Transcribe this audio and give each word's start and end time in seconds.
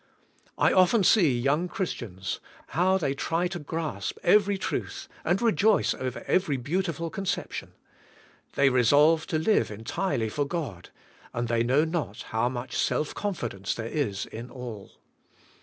I 0.57 0.73
often 0.73 1.03
see 1.03 1.37
young 1.37 1.67
Christians, 1.67 2.39
how 2.69 2.97
they 2.97 3.13
try 3.13 3.47
to 3.49 3.59
grasp 3.59 4.17
every 4.23 4.57
truth 4.57 5.07
and 5.23 5.39
rejoice 5.39 5.93
over 5.93 6.23
every 6.25 6.57
beautiful 6.57 7.11
conception. 7.11 7.73
They 8.55 8.69
resolve 8.71 9.27
to 9.27 9.37
live 9.37 9.69
entirely 9.69 10.29
for 10.29 10.45
God, 10.45 10.89
and 11.35 11.47
they 11.47 11.61
know 11.61 11.85
not 11.85 12.23
how 12.29 12.49
much 12.49 12.75
self 12.75 13.13
confidence 13.13 13.75
there 13.75 13.85
is 13.85 14.25
in 14.25 14.49
all. 14.49 14.93